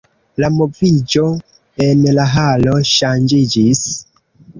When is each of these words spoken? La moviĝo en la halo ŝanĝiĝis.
La 0.43 0.47
moviĝo 0.53 1.25
en 1.87 2.01
la 2.19 2.25
halo 2.37 2.73
ŝanĝiĝis. 2.93 3.83